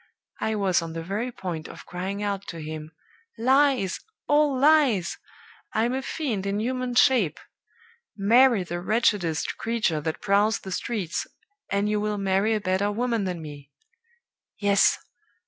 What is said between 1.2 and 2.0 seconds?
point of